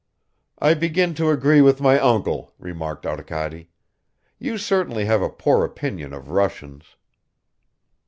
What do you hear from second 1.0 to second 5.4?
to agree with my uncle," remarked Arkady. "You certainly have a